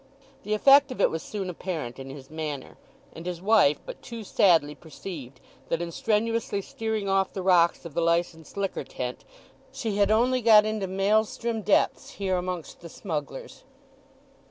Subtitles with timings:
[0.41, 2.75] The effect of it was soon apparent in his manner,
[3.13, 5.39] and his wife but too sadly perceived
[5.69, 9.23] that in strenuously steering off the rocks of the licensed liquor tent
[9.71, 13.63] she had only got into maelstrom depths here amongst the smugglers.